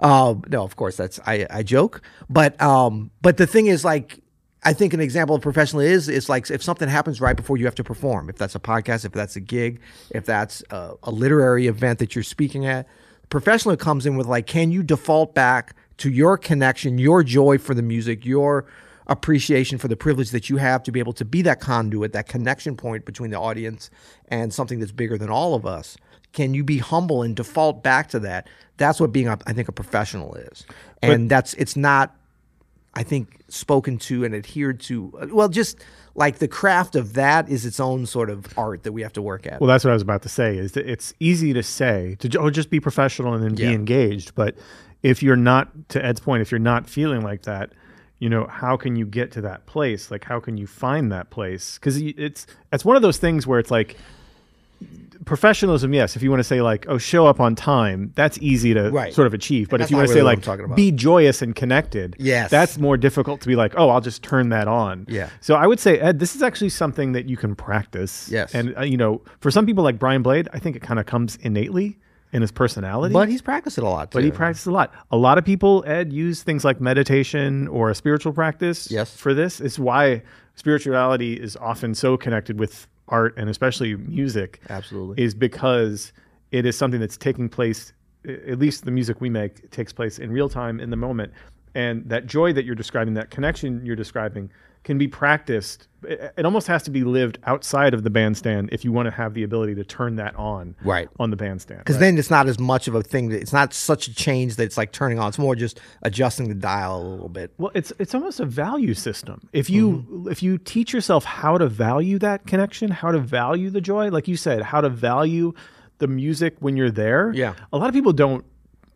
Um, 0.00 0.44
no, 0.48 0.62
of 0.62 0.76
course, 0.76 0.96
that's 0.96 1.18
I, 1.26 1.46
I 1.48 1.62
joke, 1.62 2.02
but 2.28 2.60
um, 2.60 3.10
but 3.22 3.38
the 3.38 3.46
thing 3.46 3.66
is, 3.66 3.84
like, 3.84 4.20
I 4.64 4.72
think 4.72 4.92
an 4.92 5.00
example 5.00 5.36
of 5.36 5.42
professional 5.42 5.80
is 5.82 6.08
is 6.08 6.28
like 6.28 6.50
if 6.50 6.62
something 6.62 6.88
happens 6.88 7.20
right 7.20 7.36
before 7.36 7.56
you 7.56 7.64
have 7.64 7.76
to 7.76 7.84
perform, 7.84 8.28
if 8.28 8.36
that's 8.36 8.54
a 8.54 8.60
podcast, 8.60 9.04
if 9.04 9.12
that's 9.12 9.36
a 9.36 9.40
gig, 9.40 9.80
if 10.10 10.26
that's 10.26 10.62
a, 10.70 10.94
a 11.04 11.10
literary 11.10 11.68
event 11.68 12.00
that 12.00 12.14
you're 12.14 12.24
speaking 12.24 12.66
at, 12.66 12.88
professional 13.30 13.76
comes 13.76 14.04
in 14.04 14.16
with 14.16 14.26
like, 14.26 14.46
can 14.46 14.70
you 14.72 14.82
default 14.82 15.34
back 15.34 15.76
to 15.98 16.10
your 16.10 16.36
connection, 16.36 16.98
your 16.98 17.22
joy 17.22 17.58
for 17.58 17.74
the 17.74 17.82
music, 17.82 18.24
your 18.24 18.66
appreciation 19.06 19.78
for 19.78 19.88
the 19.88 19.96
privilege 19.96 20.30
that 20.30 20.50
you 20.50 20.58
have 20.58 20.82
to 20.82 20.92
be 20.92 21.00
able 21.00 21.14
to 21.14 21.24
be 21.24 21.40
that 21.42 21.60
conduit, 21.60 22.12
that 22.12 22.28
connection 22.28 22.76
point 22.76 23.04
between 23.04 23.30
the 23.30 23.38
audience 23.38 23.90
and 24.28 24.52
something 24.52 24.80
that's 24.80 24.92
bigger 24.92 25.16
than 25.16 25.30
all 25.30 25.54
of 25.54 25.64
us. 25.64 25.96
Can 26.32 26.52
you 26.52 26.62
be 26.62 26.78
humble 26.78 27.22
and 27.22 27.34
default 27.34 27.82
back 27.82 28.08
to 28.10 28.18
that? 28.20 28.48
That's 28.76 29.00
what 29.00 29.12
being, 29.12 29.28
a, 29.28 29.38
I 29.46 29.54
think, 29.54 29.68
a 29.68 29.72
professional 29.72 30.34
is, 30.34 30.66
and 31.02 31.30
that's 31.30 31.54
it's 31.54 31.74
not, 31.74 32.14
I 32.98 33.04
think, 33.04 33.42
spoken 33.46 33.96
to 33.98 34.24
and 34.24 34.34
adhered 34.34 34.80
to. 34.80 35.16
Uh, 35.22 35.26
well, 35.30 35.48
just 35.48 35.78
like 36.16 36.38
the 36.40 36.48
craft 36.48 36.96
of 36.96 37.12
that 37.12 37.48
is 37.48 37.64
its 37.64 37.78
own 37.78 38.06
sort 38.06 38.28
of 38.28 38.46
art 38.58 38.82
that 38.82 38.90
we 38.90 39.02
have 39.02 39.12
to 39.12 39.22
work 39.22 39.46
at. 39.46 39.60
Well, 39.60 39.68
that's 39.68 39.84
what 39.84 39.90
I 39.90 39.92
was 39.92 40.02
about 40.02 40.22
to 40.22 40.28
say. 40.28 40.58
Is 40.58 40.72
that 40.72 40.84
it's 40.90 41.14
easy 41.20 41.52
to 41.52 41.62
say 41.62 42.16
to 42.18 42.38
oh, 42.40 42.50
just 42.50 42.70
be 42.70 42.80
professional 42.80 43.34
and 43.34 43.44
then 43.44 43.56
Yeah. 43.56 43.68
be 43.68 43.74
engaged, 43.76 44.34
but 44.34 44.56
if 45.04 45.22
you're 45.22 45.36
not, 45.36 45.68
to 45.90 46.04
Ed's 46.04 46.18
point, 46.18 46.42
if 46.42 46.50
you're 46.50 46.58
not 46.58 46.90
feeling 46.90 47.20
like 47.22 47.42
that, 47.42 47.70
you 48.18 48.28
know, 48.28 48.48
how 48.48 48.76
can 48.76 48.96
you 48.96 49.06
get 49.06 49.30
to 49.32 49.40
that 49.42 49.64
place? 49.66 50.10
Like, 50.10 50.24
how 50.24 50.40
can 50.40 50.56
you 50.56 50.66
find 50.66 51.12
that 51.12 51.30
place? 51.30 51.78
Because 51.78 51.98
it's 51.98 52.48
it's 52.72 52.84
one 52.84 52.96
of 52.96 53.02
those 53.02 53.18
things 53.18 53.46
where 53.46 53.60
it's 53.60 53.70
like 53.70 53.96
professionalism. 55.24 55.92
Yes, 55.94 56.16
if 56.16 56.22
you 56.22 56.30
want 56.30 56.40
to 56.40 56.44
say 56.44 56.60
like, 56.62 56.86
oh, 56.88 56.98
show 56.98 57.26
up 57.26 57.40
on 57.40 57.54
time, 57.54 58.12
that's 58.14 58.38
easy 58.38 58.74
to 58.74 58.90
Right. 58.90 59.12
sort 59.14 59.26
of 59.26 59.34
achieve. 59.34 59.68
But 59.68 59.78
that's 59.78 59.88
if 59.88 59.90
you 59.92 59.96
want 59.96 60.08
to 60.08 60.14
really 60.14 60.36
say 60.42 60.46
like, 60.66 60.76
be 60.76 60.90
joyous 60.92 61.42
and 61.42 61.54
connected, 61.54 62.16
Yes. 62.18 62.50
that's 62.50 62.78
more 62.78 62.96
difficult 62.96 63.40
to 63.42 63.48
be 63.48 63.56
like, 63.56 63.74
oh, 63.76 63.88
I'll 63.90 64.00
just 64.00 64.22
turn 64.22 64.48
that 64.50 64.68
on. 64.68 65.06
Yeah. 65.08 65.28
So 65.40 65.54
I 65.54 65.66
would 65.66 65.80
say, 65.80 65.98
Ed, 65.98 66.18
this 66.18 66.34
is 66.36 66.42
actually 66.42 66.70
something 66.70 67.12
that 67.12 67.28
you 67.28 67.36
can 67.36 67.54
practice. 67.54 68.28
Yes. 68.30 68.54
And 68.54 68.76
uh, 68.76 68.82
you 68.82 68.96
know, 68.96 69.22
for 69.40 69.50
some 69.50 69.66
people 69.66 69.84
like 69.84 69.98
Brian 69.98 70.22
Blade, 70.22 70.48
I 70.52 70.58
think 70.58 70.76
it 70.76 70.82
kind 70.82 70.98
of 71.00 71.06
comes 71.06 71.36
innately 71.36 71.98
in 72.30 72.42
his 72.42 72.52
personality. 72.52 73.12
but 73.14 73.26
he's 73.28 73.40
practiced 73.40 73.78
it 73.78 73.84
a 73.84 73.88
lot. 73.88 74.10
Too. 74.10 74.18
But 74.18 74.24
he 74.24 74.30
practiced 74.30 74.66
a 74.66 74.70
lot. 74.70 74.92
A 75.10 75.16
lot 75.16 75.38
of 75.38 75.46
people, 75.46 75.82
Ed, 75.86 76.12
use 76.12 76.42
things 76.42 76.62
like 76.62 76.78
meditation 76.78 77.66
or 77.68 77.88
a 77.88 77.94
spiritual 77.94 78.34
practice 78.34 78.90
Yes. 78.90 79.16
for 79.16 79.32
this. 79.32 79.60
It's 79.62 79.78
why 79.78 80.22
spirituality 80.54 81.34
is 81.40 81.56
often 81.56 81.94
so 81.94 82.18
connected 82.18 82.58
with 82.58 82.86
art 83.08 83.34
and 83.36 83.48
especially 83.48 83.96
music. 83.96 84.60
Absolutely. 84.68 85.22
Is 85.22 85.34
because 85.34 86.12
it 86.50 86.64
is 86.64 86.76
something 86.76 87.00
that's 87.00 87.16
taking 87.16 87.48
place, 87.48 87.92
at 88.26 88.58
least 88.58 88.84
the 88.84 88.90
music 88.90 89.20
we 89.20 89.28
make 89.28 89.70
takes 89.70 89.92
place 89.92 90.18
in 90.18 90.30
real 90.30 90.48
time 90.48 90.80
in 90.80 90.90
the 90.90 90.96
moment. 90.96 91.32
And 91.78 92.08
that 92.08 92.26
joy 92.26 92.52
that 92.54 92.64
you're 92.64 92.74
describing, 92.74 93.14
that 93.14 93.30
connection 93.30 93.84
you're 93.86 93.96
describing, 93.96 94.50
can 94.84 94.96
be 94.96 95.08
practiced. 95.08 95.86
It, 96.04 96.32
it 96.38 96.44
almost 96.44 96.66
has 96.68 96.82
to 96.84 96.90
be 96.90 97.02
lived 97.04 97.38
outside 97.44 97.92
of 97.94 98.04
the 98.04 98.10
bandstand 98.10 98.70
if 98.72 98.84
you 98.84 98.92
want 98.92 99.06
to 99.06 99.10
have 99.10 99.34
the 99.34 99.42
ability 99.42 99.74
to 99.74 99.84
turn 99.84 100.16
that 100.16 100.34
on 100.36 100.74
Right. 100.82 101.08
on 101.18 101.30
the 101.30 101.36
bandstand. 101.36 101.80
Because 101.80 101.98
then 101.98 102.16
it's 102.16 102.30
not 102.30 102.48
as 102.48 102.58
much 102.58 102.88
of 102.88 102.94
a 102.94 103.02
thing. 103.02 103.28
That, 103.30 103.40
it's 103.42 103.52
not 103.52 103.74
such 103.74 104.06
a 104.08 104.14
change 104.14 104.56
that 104.56 104.64
it's 104.64 104.76
like 104.78 104.92
turning 104.92 105.18
on. 105.18 105.28
It's 105.28 105.38
more 105.38 105.54
just 105.56 105.80
adjusting 106.02 106.48
the 106.48 106.54
dial 106.54 107.02
a 107.02 107.06
little 107.06 107.28
bit. 107.28 107.52
Well, 107.58 107.72
it's 107.74 107.92
it's 107.98 108.14
almost 108.14 108.40
a 108.40 108.46
value 108.46 108.94
system. 108.94 109.48
If 109.52 109.68
you 109.68 109.90
Mm-hmm. 109.90 110.30
if 110.30 110.42
you 110.42 110.58
teach 110.58 110.92
yourself 110.92 111.24
how 111.24 111.58
to 111.58 111.68
value 111.68 112.18
that 112.20 112.46
connection, 112.46 112.90
how 112.90 113.10
to 113.12 113.18
value 113.18 113.70
the 113.70 113.80
joy, 113.80 114.08
like 114.10 114.26
you 114.28 114.36
said, 114.36 114.62
how 114.62 114.80
to 114.80 114.88
value 114.88 115.52
the 115.98 116.06
music 116.06 116.56
when 116.60 116.76
you're 116.76 116.90
there. 117.04 117.32
Yeah. 117.34 117.54
A 117.72 117.76
lot 117.78 117.88
of 117.88 117.94
people 117.94 118.12
don't 118.12 118.44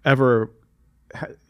ever 0.05 0.47
ha- 0.47 0.51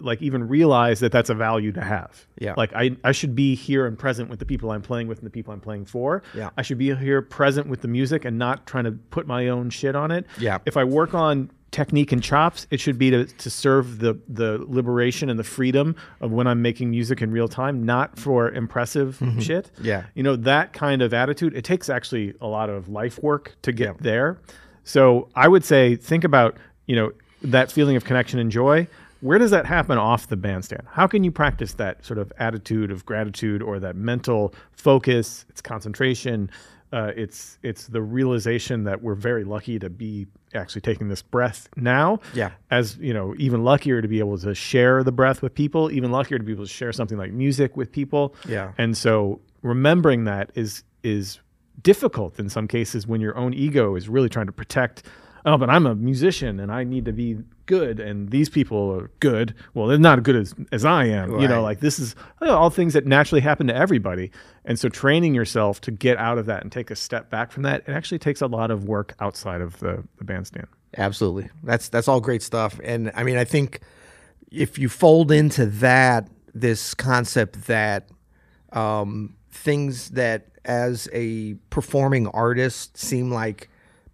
like 0.00 0.20
even 0.22 0.48
realize 0.48 1.00
that 1.00 1.12
that's 1.12 1.30
a 1.30 1.34
value 1.34 1.72
to 1.72 1.82
have. 1.82 2.26
Yeah. 2.38 2.54
Like 2.56 2.74
I 2.74 2.96
I 3.04 3.12
should 3.12 3.34
be 3.34 3.54
here 3.54 3.86
and 3.86 3.98
present 3.98 4.28
with 4.28 4.38
the 4.38 4.46
people 4.46 4.70
I'm 4.70 4.82
playing 4.82 5.08
with 5.08 5.18
and 5.18 5.26
the 5.26 5.30
people 5.30 5.52
I'm 5.52 5.60
playing 5.60 5.86
for. 5.86 6.22
Yeah. 6.34 6.50
I 6.56 6.62
should 6.62 6.78
be 6.78 6.94
here 6.94 7.22
present 7.22 7.68
with 7.68 7.82
the 7.82 7.88
music 7.88 8.24
and 8.24 8.38
not 8.38 8.66
trying 8.66 8.84
to 8.84 8.92
put 8.92 9.26
my 9.26 9.48
own 9.48 9.70
shit 9.70 9.94
on 9.94 10.10
it. 10.10 10.26
Yeah. 10.38 10.58
If 10.66 10.76
I 10.76 10.84
work 10.84 11.14
on 11.14 11.50
technique 11.70 12.12
and 12.12 12.22
chops, 12.22 12.66
it 12.70 12.80
should 12.80 12.98
be 12.98 13.10
to, 13.10 13.24
to 13.24 13.50
serve 13.50 13.98
the 13.98 14.18
the 14.28 14.64
liberation 14.68 15.30
and 15.30 15.38
the 15.38 15.44
freedom 15.44 15.96
of 16.20 16.30
when 16.30 16.46
I'm 16.46 16.60
making 16.60 16.90
music 16.90 17.22
in 17.22 17.30
real 17.30 17.48
time, 17.48 17.84
not 17.84 18.18
for 18.18 18.50
impressive 18.50 19.16
shit. 19.40 19.70
Mm-hmm. 19.74 19.84
Yeah. 19.84 20.04
You 20.14 20.22
know, 20.22 20.36
that 20.36 20.72
kind 20.72 21.02
of 21.02 21.14
attitude, 21.14 21.54
it 21.56 21.64
takes 21.64 21.88
actually 21.88 22.34
a 22.40 22.46
lot 22.46 22.68
of 22.68 22.88
life 22.88 23.18
work 23.22 23.56
to 23.62 23.72
get 23.72 23.98
there. 23.98 24.38
So 24.84 25.28
I 25.34 25.48
would 25.48 25.64
say 25.64 25.96
think 25.96 26.24
about, 26.24 26.58
you 26.86 26.96
know, 26.96 27.12
that 27.42 27.72
feeling 27.72 27.96
of 27.96 28.04
connection 28.04 28.38
and 28.38 28.50
joy. 28.50 28.86
Where 29.22 29.38
does 29.38 29.52
that 29.52 29.66
happen 29.66 29.98
off 29.98 30.26
the 30.26 30.36
bandstand? 30.36 30.82
How 30.90 31.06
can 31.06 31.22
you 31.22 31.30
practice 31.30 31.74
that 31.74 32.04
sort 32.04 32.18
of 32.18 32.32
attitude 32.38 32.90
of 32.90 33.06
gratitude 33.06 33.62
or 33.62 33.78
that 33.78 33.94
mental 33.94 34.52
focus, 34.72 35.46
its 35.48 35.60
concentration? 35.60 36.50
Uh, 36.92 37.12
it's 37.16 37.56
it's 37.62 37.86
the 37.86 38.02
realization 38.02 38.82
that 38.84 39.00
we're 39.00 39.14
very 39.14 39.44
lucky 39.44 39.78
to 39.78 39.88
be 39.88 40.26
actually 40.54 40.80
taking 40.80 41.08
this 41.08 41.22
breath 41.22 41.68
now. 41.76 42.18
Yeah. 42.34 42.50
As 42.72 42.98
you 42.98 43.14
know, 43.14 43.34
even 43.38 43.62
luckier 43.62 44.02
to 44.02 44.08
be 44.08 44.18
able 44.18 44.36
to 44.38 44.54
share 44.56 45.04
the 45.04 45.12
breath 45.12 45.40
with 45.40 45.54
people. 45.54 45.90
Even 45.92 46.10
luckier 46.10 46.36
to 46.36 46.44
be 46.44 46.52
able 46.52 46.64
to 46.64 46.70
share 46.70 46.92
something 46.92 47.16
like 47.16 47.30
music 47.30 47.76
with 47.76 47.92
people. 47.92 48.34
Yeah. 48.46 48.72
And 48.76 48.98
so 48.98 49.40
remembering 49.62 50.24
that 50.24 50.50
is 50.56 50.82
is 51.04 51.38
difficult 51.82 52.40
in 52.40 52.50
some 52.50 52.66
cases 52.66 53.06
when 53.06 53.20
your 53.20 53.36
own 53.38 53.54
ego 53.54 53.94
is 53.94 54.08
really 54.08 54.28
trying 54.28 54.46
to 54.46 54.52
protect 54.52 55.04
oh 55.44 55.56
but 55.56 55.70
i'm 55.70 55.86
a 55.86 55.94
musician 55.94 56.60
and 56.60 56.72
i 56.72 56.84
need 56.84 57.04
to 57.04 57.12
be 57.12 57.38
good 57.66 58.00
and 58.00 58.30
these 58.30 58.48
people 58.48 58.92
are 58.92 59.10
good 59.20 59.54
well 59.74 59.86
they're 59.86 59.98
not 59.98 60.18
as 60.18 60.22
good 60.22 60.36
as, 60.36 60.54
as 60.72 60.84
i 60.84 61.04
am 61.04 61.38
you 61.40 61.48
know 61.48 61.62
like 61.62 61.80
this 61.80 61.98
is 61.98 62.14
you 62.40 62.46
know, 62.46 62.56
all 62.56 62.70
things 62.70 62.92
that 62.92 63.06
naturally 63.06 63.40
happen 63.40 63.66
to 63.66 63.74
everybody 63.74 64.30
and 64.64 64.78
so 64.78 64.88
training 64.88 65.34
yourself 65.34 65.80
to 65.80 65.90
get 65.90 66.16
out 66.18 66.38
of 66.38 66.46
that 66.46 66.62
and 66.62 66.72
take 66.72 66.90
a 66.90 66.96
step 66.96 67.30
back 67.30 67.50
from 67.52 67.62
that 67.62 67.82
it 67.86 67.92
actually 67.92 68.18
takes 68.18 68.40
a 68.40 68.46
lot 68.46 68.70
of 68.70 68.84
work 68.84 69.14
outside 69.20 69.60
of 69.60 69.78
the, 69.78 70.02
the 70.18 70.24
bandstand 70.24 70.66
Absolutely. 70.96 71.48
That's 71.62 71.88
that's 71.88 72.08
all 72.08 72.20
great 72.20 72.42
stuff. 72.42 72.78
And 72.84 73.10
I 73.14 73.22
mean, 73.22 73.36
I 73.36 73.44
think 73.44 73.80
if 74.50 74.78
you 74.78 74.88
fold 74.88 75.32
into 75.32 75.66
that 75.66 76.28
this 76.54 76.94
concept 76.94 77.66
that 77.66 78.08
um, 78.72 79.36
things 79.50 80.10
that 80.10 80.48
as 80.64 81.08
a 81.12 81.54
performing 81.70 82.28
artist 82.28 82.96
seem 82.96 83.30
like 83.30 83.68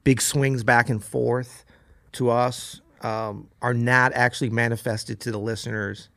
big 0.04 0.20
swings 0.20 0.62
back 0.64 0.88
and 0.88 1.02
forth 1.04 1.64
to 2.12 2.30
us 2.30 2.80
um, 3.02 3.48
are 3.62 3.74
not 3.74 4.12
actually 4.14 4.50
manifested 4.50 5.20
to 5.20 5.30
the 5.30 5.38
listeners 5.38 6.08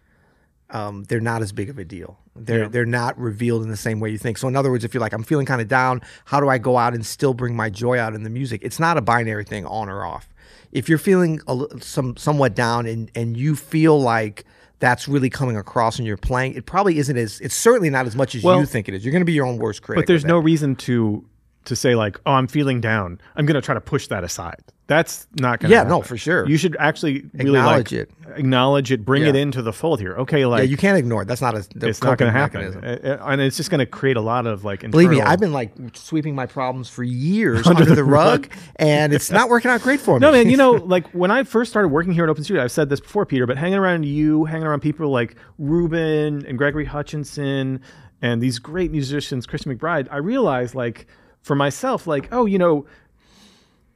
um, 0.72 1.04
they're 1.04 1.20
not 1.20 1.42
as 1.42 1.52
big 1.52 1.70
of 1.70 1.78
a 1.78 1.84
deal. 1.84 2.18
They're 2.34 2.60
Yeah. 2.62 2.68
they're 2.70 2.86
not 2.86 3.20
revealed 3.20 3.62
in 3.64 3.70
the 3.70 3.76
same 3.78 4.00
way 4.00 4.10
you 4.10 4.18
think. 4.18 4.38
So 4.38 4.48
in 4.48 4.56
other 4.56 4.72
words, 4.72 4.86
if 4.86 4.94
you're 4.94 5.02
like 5.02 5.12
I'm 5.12 5.24
feeling 5.24 5.46
kind 5.46 5.60
of 5.62 5.68
down, 5.68 6.02
how 6.26 6.40
do 6.40 6.48
I 6.48 6.58
go 6.60 6.78
out 6.78 6.94
and 6.94 7.06
still 7.06 7.34
bring 7.34 7.56
my 7.58 7.70
joy 7.70 8.00
out 8.00 8.16
in 8.16 8.24
the 8.24 8.30
music? 8.30 8.62
It's 8.64 8.80
not 8.80 8.98
a 8.98 9.02
binary 9.02 9.44
thing 9.44 9.66
on 9.66 9.90
or 9.90 10.06
off. 10.06 10.30
If 10.72 10.88
you're 10.88 10.98
feeling 10.98 11.42
a, 11.48 11.66
some 11.82 12.16
somewhat 12.16 12.56
down 12.56 12.86
and 12.86 13.12
and 13.16 13.36
you 13.36 13.56
feel 13.58 14.00
like 14.02 14.46
that's 14.80 15.10
really 15.10 15.30
coming 15.30 15.58
across 15.58 15.98
when 15.98 16.08
you're 16.08 16.16
playing, 16.16 16.54
it 16.54 16.66
probably 16.66 16.98
isn't 17.00 17.18
as 17.18 17.42
it's 17.42 17.54
certainly 17.54 17.90
not 17.90 18.08
as 18.08 18.16
much 18.16 18.34
as 18.34 18.42
Well, 18.42 18.58
you 18.62 18.66
think 18.66 18.88
it 18.88 18.94
is. 18.94 19.04
You're 19.04 19.12
going 19.12 19.22
to 19.22 19.26
be 19.26 19.34
your 19.34 19.46
own 19.46 19.58
worst 19.58 19.82
critic. 19.82 20.04
but 20.04 20.08
there's 20.08 20.24
no 20.24 20.38
reason 20.40 20.78
to 20.78 21.26
to 21.66 21.76
say 21.76 21.96
like 21.96 22.20
oh 22.26 22.34
i'm 22.34 22.48
feeling 22.48 22.82
down 22.82 23.20
i'm 23.36 23.46
going 23.46 23.56
to 23.56 23.62
try 23.62 23.74
to 23.74 23.82
push 23.82 24.08
that 24.08 24.24
aside 24.24 24.62
that's 24.88 25.26
not 25.40 25.62
going 25.62 25.70
to 25.70 25.76
Yeah, 25.76 25.84
no, 25.84 26.02
for 26.02 26.18
sure. 26.18 26.46
you 26.50 26.58
should 26.58 26.76
actually 26.78 27.24
really 27.34 27.58
Acknowledge 27.58 27.94
like, 27.94 28.10
it. 28.10 28.12
acknowledge 28.36 28.92
it 28.92 29.06
bring 29.06 29.24
it 29.24 29.38
into 29.38 29.62
the 29.62 29.72
fold 29.72 30.02
here 30.02 30.18
okay 30.18 30.46
like 30.46 30.64
yeah, 30.64 30.66
you 30.66 30.76
can't 30.76 30.98
ignore 30.98 31.22
it. 31.22 31.30
That's 31.30 31.40
not 31.40 31.56
a 31.56 31.66
it's 31.76 32.04
not 32.04 32.18
going 32.18 32.34
to 32.34 32.38
happen 32.38 32.62
mechanism. 32.62 33.20
And 33.26 33.40
it's 33.40 33.56
just 33.56 33.70
going 33.70 33.80
to 33.80 33.86
create 33.86 34.18
a 34.18 34.22
lot 34.22 34.48
of 34.48 34.66
like 34.66 34.82
Believe 34.92 35.10
me, 35.10 35.22
I've 35.22 35.40
been 35.40 35.54
like 35.54 35.72
sweeping 35.94 36.36
my 36.36 36.46
problems 36.46 36.90
for 36.90 37.04
years 37.04 37.66
under, 37.68 37.86
the, 37.86 38.04
rug, 38.04 38.50
and 38.76 39.14
it's 39.14 39.32
not 39.32 39.48
working 39.48 39.72
out 39.72 39.82
great 39.82 40.02
for 40.02 40.16
me. 40.20 40.26
No, 40.26 40.32
man, 40.34 40.50
you 40.50 40.58
know, 40.58 40.72
like 40.96 41.08
when 41.12 41.32
I 41.32 41.44
first 41.44 41.72
started 41.72 41.88
working 41.88 42.12
here 42.12 42.26
at 42.26 42.30
Open 42.30 42.44
Studio, 42.44 42.62
I've 42.62 42.72
said 42.72 42.90
this 42.90 43.00
before, 43.00 43.26
Peter, 43.26 43.48
but 43.48 43.58
hanging 43.58 43.78
around 43.80 44.04
you, 44.04 44.44
hanging 44.44 44.68
around 44.68 44.82
people 44.82 45.10
like 45.10 45.38
Ruben 45.58 46.46
and 46.46 46.58
Gregory 46.58 46.86
Hutchinson 46.86 47.80
and 48.22 48.42
these 48.42 48.60
great 48.60 48.92
musicians, 48.92 49.46
Christian 49.46 49.74
McBride, 49.74 50.10
I 50.12 50.18
realized 50.18 50.76
like 50.76 51.08
for 51.42 51.56
myself, 51.56 52.08
like, 52.08 52.30
oh, 52.32 52.46
you 52.46 52.58
know, 52.58 52.86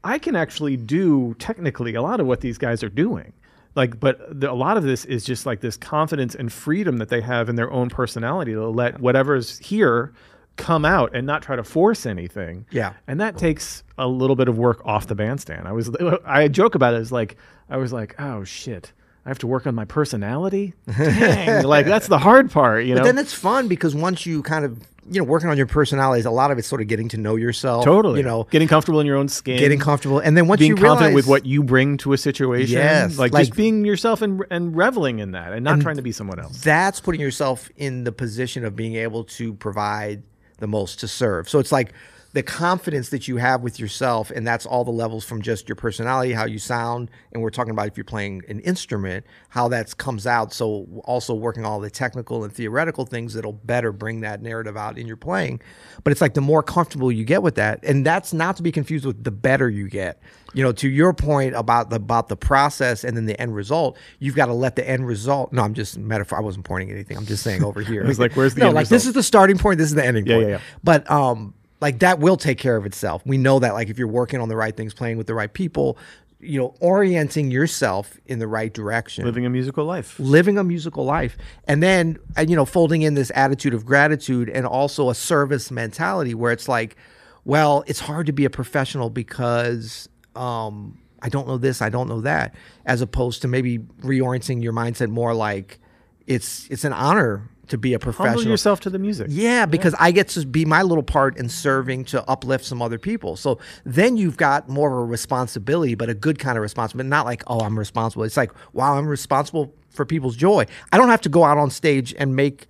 I 0.04 0.20
can 0.20 0.36
actually 0.36 0.78
do 0.78 1.36
technically 1.40 1.96
a 1.96 2.02
lot 2.02 2.20
of 2.20 2.28
what 2.28 2.42
these 2.42 2.58
guys 2.58 2.84
are 2.84 2.90
doing. 2.90 3.34
Like, 3.76 4.00
but 4.00 4.40
the, 4.40 4.52
a 4.52 4.54
lot 4.54 4.78
of 4.78 4.84
this 4.84 5.04
is 5.06 5.26
just 5.26 5.46
like 5.46 5.60
this 5.60 5.76
confidence 5.78 6.34
and 6.34 6.52
freedom 6.52 6.98
that 6.98 7.10
they 7.10 7.22
have 7.22 7.50
in 7.50 7.56
their 7.56 7.72
own 7.72 7.90
personality 7.90 8.54
to 8.54 8.70
let 8.70 9.00
whatever's 9.00 9.60
here 9.60 10.14
come 10.56 10.86
out 10.86 11.14
and 11.14 11.28
not 11.28 11.42
try 11.42 11.56
to 11.56 11.64
force 11.64 12.06
anything. 12.06 12.66
Yeah. 12.72 12.94
And 13.08 13.20
that 13.20 13.38
takes 13.38 13.84
a 13.98 14.08
little 14.08 14.38
bit 14.38 14.48
of 14.48 14.58
work 14.58 14.82
off 14.86 15.08
the 15.08 15.16
bandstand. 15.16 15.68
I 15.68 15.74
was, 15.74 15.90
I 16.26 16.48
joke 16.48 16.76
about 16.76 16.94
it 16.94 16.98
as 16.98 17.12
like, 17.12 17.36
I 17.70 17.76
was 17.76 17.92
like, 17.92 18.16
oh 18.20 18.46
shit, 18.46 18.94
I 19.26 19.30
have 19.30 19.40
to 19.40 19.48
work 19.48 19.68
on 19.68 19.76
my 19.76 19.86
personality. 19.86 20.74
Dang, 20.98 21.66
like 21.66 21.86
that's 21.86 22.08
the 22.08 22.20
hard 22.20 22.52
part, 22.52 22.86
you 22.86 22.94
know. 22.94 23.02
But 23.02 23.08
then 23.08 23.18
it's 23.18 23.34
fun 23.34 23.68
because 23.68 23.96
once 23.96 24.26
you 24.26 24.44
kind 24.44 24.64
of 24.64 24.80
you 25.10 25.20
know 25.20 25.24
working 25.24 25.50
on 25.50 25.58
your 25.58 25.68
personalities, 25.68 26.26
a 26.26 26.32
lot 26.32 26.52
of 26.52 26.58
it's 26.58 26.68
sort 26.68 26.82
of 26.82 26.88
getting 26.88 27.10
to 27.10 27.18
know 27.18 27.36
yourself. 27.36 27.86
totally, 27.86 28.20
you 28.20 28.26
know, 28.26 28.46
getting 28.50 28.68
comfortable 28.68 29.00
in 29.00 29.06
your 29.06 29.18
own 29.18 29.28
skin, 29.28 29.58
getting 29.60 29.80
comfortable, 29.80 30.20
and 30.20 30.36
then 30.36 30.48
once 30.48 30.60
being 30.60 30.76
you 30.76 30.84
confident 30.84 31.14
with 31.16 31.28
what 31.28 31.46
you 31.46 31.64
bring 31.64 31.98
to 31.98 32.14
a 32.14 32.18
situation. 32.18 32.74
Yes, 32.78 33.18
like, 33.18 33.32
like- 33.34 33.48
just 33.48 33.58
being 33.58 33.86
yourself 33.86 34.22
and 34.22 34.44
and 34.50 34.76
reveling 34.76 35.20
in 35.20 35.32
that, 35.32 35.54
and 35.54 35.64
not 35.64 35.82
trying 35.82 35.98
to 35.98 36.02
be 36.02 36.12
someone 36.12 36.40
else. 36.40 36.62
that's 36.62 37.00
putting 37.00 37.22
yourself 37.22 37.70
in 37.78 38.04
the 38.04 38.12
position 38.12 38.66
of 38.66 38.76
being 38.76 38.96
able 38.96 39.24
to 39.26 39.54
provide 39.54 40.24
the 40.58 40.68
most 40.68 41.00
to 41.02 41.08
serve. 41.08 41.50
So 41.50 41.60
it's 41.60 41.72
like 41.72 41.94
the 42.36 42.44
confidence 42.44 43.10
that 43.10 43.30
you 43.30 43.38
have 43.38 43.62
with 43.62 43.80
yourself, 43.80 44.30
and 44.30 44.46
that's 44.46 44.66
all 44.66 44.84
the 44.84 44.92
levels 44.92 45.24
from 45.24 45.42
just 45.42 45.70
your 45.70 45.78
personality, 45.78 46.34
how 46.34 46.44
you 46.46 46.60
sound, 46.60 47.10
and 47.32 47.42
we're 47.42 47.50
talking 47.50 47.72
about 47.72 47.88
if 47.88 47.96
you're 47.96 48.04
playing 48.04 48.42
an 48.50 48.60
instrument, 48.60 49.26
how 49.48 49.70
that 49.70 49.96
comes 49.98 50.28
out. 50.28 50.52
So 50.52 50.86
also 51.06 51.34
working 51.34 51.64
all 51.64 51.80
the 51.80 51.90
technical 51.90 52.44
and 52.44 52.52
theoretical 52.52 53.06
things 53.06 53.36
that'll 53.36 53.54
better 53.54 53.94
bring 53.94 54.20
that 54.20 54.42
narrative 54.42 54.76
out 54.76 54.98
in 54.98 55.08
your 55.08 55.16
playing. 55.16 55.62
But 56.04 56.12
it's 56.12 56.20
like 56.20 56.34
the 56.34 56.42
more 56.42 56.62
comfortable 56.62 57.10
you 57.10 57.24
get 57.24 57.42
with 57.42 57.56
that, 57.56 57.80
and 57.86 58.06
that's 58.06 58.34
not 58.34 58.58
to 58.58 58.64
be 58.64 58.72
confused 58.74 59.06
with 59.06 59.24
the 59.24 59.32
better 59.32 59.70
you 59.70 59.88
get. 59.88 60.22
You 60.54 60.62
know, 60.64 60.74
to 60.74 60.90
your 60.90 61.14
point 61.14 61.56
about 61.56 61.90
the 61.90 61.96
about 61.96 62.28
the 62.28 62.36
process 62.36 63.06
and 63.06 63.16
then 63.16 63.28
the 63.28 63.40
end 63.40 63.56
result, 63.56 63.98
you've 64.20 64.36
got 64.36 64.48
to 64.48 64.54
let 64.54 64.76
the 64.76 64.88
end 64.88 65.08
result. 65.08 65.54
No, 65.54 65.62
I'm 65.62 65.74
just 65.74 65.98
metaphor. 65.98 66.38
I 66.38 66.42
wasn't 66.42 66.66
pointing 66.66 66.92
anything. 66.92 67.16
I'm 67.16 67.26
just 67.26 67.44
saying 67.44 67.64
over 67.64 67.80
here. 67.80 68.04
was 68.08 68.20
like, 68.20 68.36
where's 68.36 68.56
the 68.56 68.60
no? 68.62 68.72
like 68.72 68.90
this 68.90 69.06
is 69.06 69.14
the 69.14 69.24
starting 69.24 69.58
point. 69.58 69.78
This 69.78 69.88
is 69.88 69.96
the 69.96 70.06
ending 70.06 70.26
Yeah, 70.26 70.36
point. 70.36 70.48
yeah, 70.50 70.56
yeah. 70.56 70.62
But 70.84 71.10
um, 71.10 71.54
like 71.82 72.00
that 72.00 72.20
will 72.20 72.38
take 72.38 72.58
care 72.58 72.78
of 72.78 72.86
itself. 72.86 73.22
We 73.26 73.38
know 73.38 73.60
that. 73.60 73.74
Like 73.74 73.90
if 73.90 73.98
you're 74.00 74.08
working 74.08 74.40
on 74.40 74.50
the 74.50 74.56
right 74.56 74.76
things, 74.76 74.94
playing 74.94 75.18
with 75.18 75.28
the 75.28 75.34
right 75.34 75.52
people, 75.52 75.98
you 76.40 76.60
know, 76.60 76.76
orienting 76.80 77.52
yourself 77.52 78.20
in 78.26 78.40
the 78.40 78.48
right 78.48 78.74
direction 78.74 79.26
Living 79.26 79.46
a 79.46 79.50
musical 79.50 79.86
life. 79.86 80.20
living 80.20 80.58
a 80.58 80.64
musical 80.64 81.04
life 81.06 81.38
and 81.68 81.82
then 81.82 82.18
uh, 82.38 82.42
you 82.48 82.56
know 82.56 82.66
folding 82.66 83.02
in 83.02 83.14
this 83.16 83.32
attitude 83.36 83.74
of 83.74 83.86
gratitude 83.86 84.50
and 84.50 84.66
also 84.66 85.10
a 85.10 85.16
service 85.16 85.72
mentality 85.72 86.34
where 86.36 86.52
it's 86.52 86.68
like 86.68 86.98
well 87.46 87.84
it's 87.88 88.02
hard 88.02 88.26
to 88.28 88.34
be 88.34 88.46
a 88.46 88.50
professional 88.50 89.10
because 89.10 90.08
um 90.36 91.00
i 91.22 91.30
don't 91.30 91.48
know 91.48 91.58
this 91.58 91.82
i 91.82 91.90
don't 91.90 92.08
know 92.10 92.22
that 92.22 92.54
as 92.86 93.02
opposed 93.02 93.42
to 93.42 93.48
maybe 93.48 93.80
reorienting 94.02 94.62
your 94.62 94.74
mindset 94.74 95.10
more 95.10 95.34
like 95.34 95.80
it's 96.28 96.68
it's 96.70 96.84
an 96.84 96.94
honor 96.94 97.50
to 97.68 97.78
be 97.78 97.94
a 97.94 98.00
professional 98.00 98.36
Humble 98.36 98.52
yourself 98.52 98.80
to 98.82 98.90
the 98.90 99.00
music. 99.00 99.28
yeah, 99.30 99.66
because 99.66 99.96
I 100.00 100.12
get 100.12 100.30
to 100.30 100.46
be 100.46 100.66
my 100.66 100.82
little 100.82 101.04
part 101.04 101.38
in 101.38 101.50
serving 101.50 102.06
to 102.06 102.28
uplift 102.30 102.66
some 102.66 102.82
other 102.82 102.98
people. 102.98 103.36
So 103.36 103.60
then 103.86 104.18
you've 104.18 104.38
got 104.38 104.70
more 104.70 104.92
of 104.92 104.98
a 104.98 105.06
responsibility, 105.06 105.96
but 105.96 106.10
a 106.10 106.14
good 106.14 106.40
kind 106.40 106.58
of 106.58 106.62
responsibility, 106.62 107.10
not 107.10 107.26
like, 107.26 107.44
oh, 107.48 107.60
I'm 107.62 107.78
responsible. 107.78 108.24
It's 108.24 108.38
like, 108.38 108.52
wow, 108.74 108.98
I'm 108.98 109.08
responsible 109.08 109.74
for 109.90 110.06
people's 110.06 110.36
joy. 110.36 110.66
I 110.92 110.98
don't 110.98 111.10
have 111.10 111.22
to 111.22 111.30
go 111.30 111.44
out 111.44 111.58
on 111.58 111.70
stage 111.70 112.14
and 112.18 112.36
make 112.36 112.68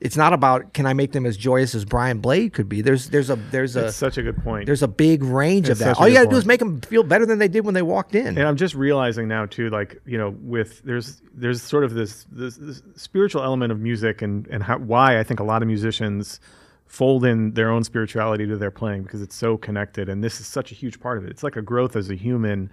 it's 0.00 0.16
not 0.16 0.32
about 0.32 0.72
can 0.74 0.86
I 0.86 0.92
make 0.92 1.12
them 1.12 1.26
as 1.26 1.36
joyous 1.36 1.74
as 1.74 1.84
Brian 1.84 2.20
Blade 2.20 2.52
could 2.52 2.68
be. 2.68 2.82
There's 2.82 3.10
there's 3.10 3.30
a 3.30 3.36
there's 3.36 3.76
a 3.76 3.82
That's 3.82 3.96
such 3.96 4.16
a 4.16 4.22
good 4.22 4.36
point. 4.42 4.66
there's 4.66 4.82
a 4.82 4.88
big 4.88 5.22
range 5.22 5.68
of 5.68 5.78
that. 5.78 5.98
All 5.98 6.08
you 6.08 6.14
got 6.14 6.24
to 6.24 6.30
do 6.30 6.36
is 6.36 6.46
make 6.46 6.60
them 6.60 6.80
feel 6.82 7.02
better 7.02 7.26
than 7.26 7.38
they 7.38 7.48
did 7.48 7.64
when 7.64 7.74
they 7.74 7.82
walked 7.82 8.14
in. 8.14 8.26
and 8.26 8.40
I'm 8.40 8.56
just 8.56 8.74
realizing 8.74 9.26
now 9.28 9.46
too, 9.46 9.70
like 9.70 10.00
you 10.06 10.16
know, 10.16 10.36
with 10.40 10.82
there's 10.82 11.20
there's 11.34 11.62
sort 11.62 11.84
of 11.84 11.94
this 11.94 12.26
this, 12.30 12.56
this 12.56 12.82
spiritual 12.96 13.42
element 13.42 13.72
of 13.72 13.80
music, 13.80 14.22
and 14.22 14.46
and 14.48 14.62
how, 14.62 14.78
why 14.78 15.18
I 15.18 15.24
think 15.24 15.40
a 15.40 15.44
lot 15.44 15.62
of 15.62 15.68
musicians 15.68 16.40
fold 16.86 17.24
in 17.24 17.52
their 17.52 17.70
own 17.70 17.84
spirituality 17.84 18.46
to 18.46 18.56
their 18.56 18.70
playing 18.70 19.02
because 19.02 19.20
it's 19.20 19.36
so 19.36 19.56
connected, 19.56 20.08
and 20.08 20.22
this 20.22 20.40
is 20.40 20.46
such 20.46 20.70
a 20.72 20.74
huge 20.74 21.00
part 21.00 21.18
of 21.18 21.24
it. 21.24 21.30
It's 21.30 21.42
like 21.42 21.56
a 21.56 21.62
growth 21.62 21.96
as 21.96 22.08
a 22.10 22.14
human. 22.14 22.70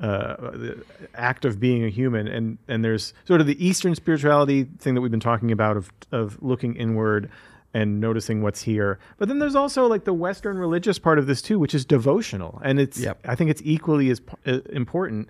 Uh, 0.00 0.36
the 0.52 0.84
act 1.14 1.44
of 1.44 1.60
being 1.60 1.84
a 1.84 1.88
human, 1.90 2.26
and 2.26 2.56
and 2.68 2.82
there's 2.84 3.12
sort 3.26 3.40
of 3.40 3.46
the 3.46 3.64
Eastern 3.64 3.94
spirituality 3.94 4.64
thing 4.78 4.94
that 4.94 5.02
we've 5.02 5.10
been 5.10 5.20
talking 5.20 5.52
about 5.52 5.76
of 5.76 5.90
of 6.10 6.42
looking 6.42 6.74
inward 6.76 7.30
and 7.74 8.00
noticing 8.00 8.42
what's 8.42 8.62
here. 8.62 8.98
But 9.18 9.28
then 9.28 9.38
there's 9.38 9.54
also 9.54 9.86
like 9.86 10.04
the 10.04 10.14
Western 10.14 10.56
religious 10.58 10.98
part 10.98 11.18
of 11.18 11.26
this 11.26 11.42
too, 11.42 11.58
which 11.58 11.74
is 11.74 11.84
devotional, 11.84 12.60
and 12.64 12.80
it's 12.80 12.98
Yep. 12.98 13.20
I 13.26 13.34
think 13.34 13.50
it's 13.50 13.62
equally 13.64 14.10
as 14.10 14.20
p- 14.20 14.34
uh, 14.46 14.60
important. 14.72 15.28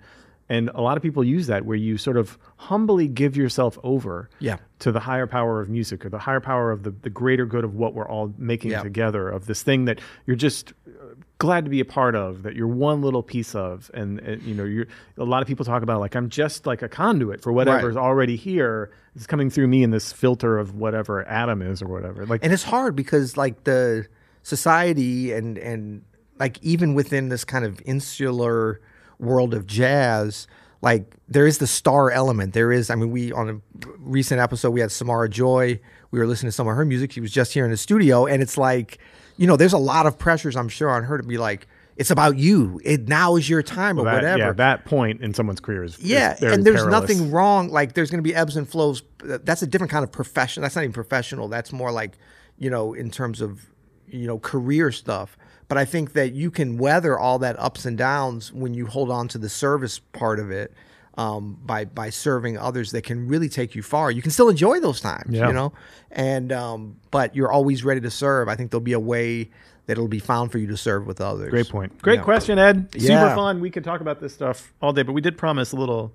And 0.49 0.69
a 0.75 0.81
lot 0.81 0.97
of 0.97 1.03
people 1.03 1.23
use 1.23 1.47
that 1.47 1.63
where 1.65 1.77
you 1.77 1.97
sort 1.97 2.17
of 2.17 2.37
humbly 2.57 3.07
give 3.07 3.37
yourself 3.37 3.77
over 3.83 4.29
Yeah. 4.39 4.57
to 4.79 4.91
the 4.91 4.99
higher 4.99 5.25
power 5.27 5.61
of 5.61 5.69
music 5.69 6.03
or 6.05 6.09
the 6.09 6.19
higher 6.19 6.41
power 6.41 6.71
of 6.71 6.83
the, 6.83 6.89
the 6.91 7.09
greater 7.09 7.45
good 7.45 7.63
of 7.63 7.73
what 7.75 7.93
we're 7.93 8.07
all 8.09 8.33
making 8.37 8.71
together, 8.81 9.29
of 9.29 9.45
this 9.45 9.63
thing 9.63 9.85
that 9.85 10.01
you're 10.25 10.35
just 10.35 10.73
uh, 10.87 11.13
glad 11.41 11.65
to 11.65 11.71
be 11.71 11.79
a 11.79 11.85
part 11.85 12.15
of, 12.15 12.43
that 12.43 12.55
you're 12.55 12.67
one 12.67 13.01
little 13.01 13.23
piece 13.23 13.55
of. 13.55 13.89
And, 13.95 14.19
uh, 14.19 14.33
you 14.45 14.53
know, 14.53 14.63
you're 14.63 14.85
a 15.17 15.23
lot 15.23 15.41
of 15.41 15.47
people 15.47 15.65
talk 15.65 15.81
about 15.81 15.99
like, 15.99 16.13
I'm 16.13 16.29
just 16.29 16.67
like 16.67 16.83
a 16.83 16.87
conduit 16.87 17.41
for 17.41 17.51
whatever's 17.51 17.97
already 17.97 18.35
here. 18.35 18.91
It's 19.15 19.25
coming 19.25 19.49
through 19.49 19.67
me 19.67 19.81
in 19.81 19.89
this 19.89 20.13
filter 20.13 20.59
of 20.59 20.75
whatever 20.75 21.27
Adam 21.27 21.63
is 21.63 21.81
or 21.81 21.87
whatever. 21.87 22.27
Like, 22.27 22.43
and 22.43 22.53
it's 22.53 22.61
hard 22.61 22.95
because 22.95 23.37
like 23.37 23.63
the 23.63 24.05
society 24.43 25.33
and 25.33 25.57
and 25.57 26.03
like 26.39 26.61
even 26.61 26.93
within 26.93 27.29
this 27.29 27.43
kind 27.43 27.65
of 27.65 27.81
insular 27.85 28.79
world 29.17 29.55
of 29.55 29.65
jazz 29.65 30.47
like 30.81 31.15
there 31.27 31.45
is 31.45 31.59
the 31.59 31.67
star 31.67 32.09
element. 32.09 32.53
There 32.53 32.71
is, 32.71 32.89
I 32.89 32.95
mean, 32.95 33.11
we 33.11 33.31
on 33.31 33.49
a 33.49 33.85
recent 33.99 34.41
episode 34.41 34.71
we 34.71 34.81
had 34.81 34.91
Samara 34.91 35.29
Joy. 35.29 35.79
We 36.09 36.19
were 36.19 36.25
listening 36.25 36.49
to 36.49 36.51
some 36.51 36.67
of 36.67 36.75
her 36.75 36.85
music. 36.85 37.11
She 37.11 37.21
was 37.21 37.31
just 37.31 37.53
here 37.53 37.65
in 37.65 37.71
the 37.71 37.77
studio, 37.77 38.25
and 38.25 38.41
it's 38.41 38.57
like, 38.57 38.97
you 39.37 39.47
know, 39.47 39.55
there's 39.55 39.73
a 39.73 39.77
lot 39.77 40.05
of 40.05 40.17
pressures 40.17 40.55
I'm 40.55 40.69
sure 40.69 40.89
on 40.89 41.03
her 41.03 41.17
to 41.17 41.23
be 41.23 41.37
like, 41.37 41.67
it's 41.97 42.09
about 42.09 42.37
you. 42.37 42.79
It 42.83 43.07
now 43.07 43.35
is 43.35 43.49
your 43.49 43.61
time 43.61 43.99
or 43.99 44.05
that, 44.05 44.13
whatever. 44.15 44.37
Yeah, 44.39 44.51
that 44.53 44.85
point 44.85 45.21
in 45.21 45.33
someone's 45.33 45.59
career 45.59 45.83
is 45.83 45.97
is 45.99 46.05
Yeah, 46.05 46.35
very 46.39 46.53
and 46.53 46.65
there's 46.65 46.81
perilous. 46.81 47.01
nothing 47.09 47.31
wrong. 47.31 47.69
Like 47.69 47.93
there's 47.93 48.09
going 48.09 48.23
to 48.23 48.27
be 48.27 48.33
ebbs 48.33 48.55
and 48.55 48.67
flows. 48.67 49.03
That's 49.19 49.61
a 49.61 49.67
different 49.67 49.91
kind 49.91 50.03
of 50.03 50.11
profession. 50.11 50.61
That's 50.61 50.75
not 50.75 50.83
even 50.83 50.93
professional. 50.93 51.47
That's 51.47 51.71
more 51.71 51.91
like, 51.91 52.17
you 52.57 52.69
know, 52.69 52.93
in 52.93 53.11
terms 53.11 53.41
of, 53.41 53.67
you 54.07 54.25
know, 54.25 54.39
career 54.39 54.91
stuff. 54.91 55.37
But 55.67 55.77
I 55.77 55.85
think 55.85 56.13
that 56.13 56.33
you 56.33 56.49
can 56.49 56.77
weather 56.77 57.19
all 57.19 57.39
that 57.39 57.59
ups 57.59 57.85
and 57.85 57.97
downs 57.97 58.51
when 58.51 58.73
you 58.73 58.87
hold 58.87 59.11
on 59.11 59.27
to 59.29 59.37
the 59.37 59.49
service 59.49 59.99
part 59.99 60.39
of 60.39 60.49
it. 60.49 60.73
Um, 61.17 61.57
by 61.65 61.83
by 61.85 62.09
serving 62.09 62.57
others 62.57 62.91
that 62.91 63.03
can 63.03 63.27
really 63.27 63.49
take 63.49 63.75
you 63.75 63.83
far. 63.83 64.11
You 64.11 64.21
can 64.21 64.31
still 64.31 64.47
enjoy 64.47 64.79
those 64.79 65.01
times, 65.01 65.35
Yeah. 65.35 65.47
you 65.47 65.53
know, 65.53 65.73
and 66.09 66.53
um, 66.53 66.95
but 67.11 67.35
you're 67.35 67.51
always 67.51 67.83
ready 67.83 67.99
to 68.01 68.09
serve. 68.09 68.47
I 68.47 68.55
think 68.55 68.71
there'll 68.71 68.81
be 68.81 68.93
a 68.93 68.99
way 68.99 69.49
that 69.87 69.93
it'll 69.93 70.07
be 70.07 70.19
found 70.19 70.53
for 70.53 70.57
you 70.57 70.67
to 70.67 70.77
serve 70.77 71.05
with 71.05 71.19
others. 71.19 71.49
Great 71.49 71.67
point. 71.67 72.01
Great 72.01 72.19
Yeah. 72.19 72.23
question, 72.23 72.57
Ed. 72.57 72.87
Super 72.97 73.35
fun. 73.35 73.59
We 73.59 73.69
could 73.69 73.83
talk 73.83 73.99
about 73.99 74.21
this 74.21 74.33
stuff 74.33 74.71
all 74.81 74.93
day, 74.93 75.03
but 75.03 75.11
we 75.11 75.19
did 75.19 75.37
promise 75.37 75.73
a 75.73 75.75
little 75.75 76.13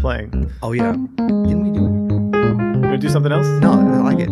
playing. 0.00 0.50
Oh 0.62 0.72
yeah, 0.72 0.92
didn't 0.92 1.62
we 1.64 1.70
do 1.70 1.86
it? 1.86 1.90
You 2.36 2.80
want 2.80 2.82
to 2.92 2.98
do 2.98 3.08
something 3.08 3.32
else? 3.32 3.46
No, 3.62 3.72
I 3.72 4.00
like 4.00 4.18
it. 4.18 4.28